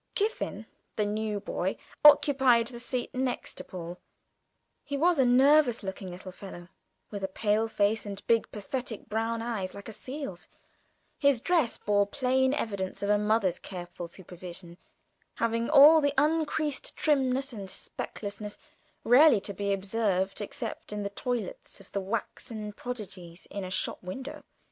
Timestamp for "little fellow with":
6.09-7.23